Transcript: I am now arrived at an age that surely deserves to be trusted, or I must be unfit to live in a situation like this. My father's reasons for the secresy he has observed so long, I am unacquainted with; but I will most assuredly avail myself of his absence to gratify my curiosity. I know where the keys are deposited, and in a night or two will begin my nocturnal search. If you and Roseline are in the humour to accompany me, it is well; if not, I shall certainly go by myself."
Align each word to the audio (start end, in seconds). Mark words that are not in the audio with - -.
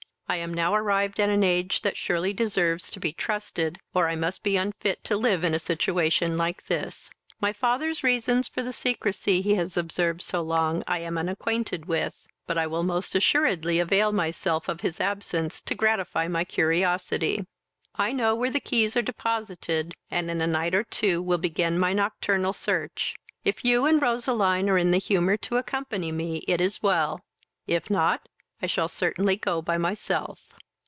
I 0.27 0.37
am 0.37 0.53
now 0.53 0.73
arrived 0.73 1.19
at 1.19 1.27
an 1.27 1.43
age 1.43 1.81
that 1.81 1.97
surely 1.97 2.31
deserves 2.31 2.89
to 2.91 3.01
be 3.01 3.11
trusted, 3.11 3.79
or 3.93 4.07
I 4.07 4.15
must 4.15 4.43
be 4.43 4.55
unfit 4.55 5.03
to 5.03 5.17
live 5.17 5.43
in 5.43 5.53
a 5.53 5.59
situation 5.59 6.37
like 6.37 6.67
this. 6.67 7.09
My 7.41 7.51
father's 7.51 8.01
reasons 8.01 8.47
for 8.47 8.63
the 8.63 8.71
secresy 8.71 9.41
he 9.41 9.55
has 9.55 9.75
observed 9.75 10.21
so 10.21 10.41
long, 10.41 10.85
I 10.87 10.99
am 10.99 11.17
unacquainted 11.17 11.83
with; 11.85 12.25
but 12.47 12.57
I 12.57 12.65
will 12.65 12.81
most 12.83 13.13
assuredly 13.13 13.77
avail 13.79 14.13
myself 14.13 14.69
of 14.69 14.79
his 14.79 15.01
absence 15.01 15.61
to 15.63 15.75
gratify 15.75 16.29
my 16.29 16.45
curiosity. 16.45 17.45
I 17.95 18.13
know 18.13 18.33
where 18.33 18.51
the 18.51 18.61
keys 18.61 18.95
are 18.95 19.01
deposited, 19.01 19.93
and 20.09 20.31
in 20.31 20.39
a 20.39 20.47
night 20.47 20.73
or 20.73 20.85
two 20.85 21.21
will 21.21 21.39
begin 21.39 21.77
my 21.77 21.91
nocturnal 21.91 22.53
search. 22.53 23.15
If 23.43 23.65
you 23.65 23.85
and 23.85 24.01
Roseline 24.01 24.69
are 24.69 24.77
in 24.77 24.91
the 24.91 24.97
humour 24.97 25.35
to 25.39 25.57
accompany 25.57 26.13
me, 26.13 26.45
it 26.47 26.61
is 26.61 26.81
well; 26.81 27.19
if 27.67 27.89
not, 27.89 28.29
I 28.63 28.67
shall 28.67 28.87
certainly 28.87 29.37
go 29.37 29.63
by 29.63 29.79
myself." 29.79 30.39